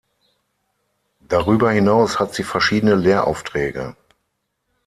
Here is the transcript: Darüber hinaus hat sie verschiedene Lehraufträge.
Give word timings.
Darüber 1.27 1.69
hinaus 1.69 2.17
hat 2.17 2.33
sie 2.33 2.41
verschiedene 2.41 2.95
Lehraufträge. 2.95 3.95